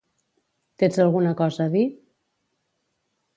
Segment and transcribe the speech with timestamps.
[0.83, 1.85] Tens alguna cosa a dir?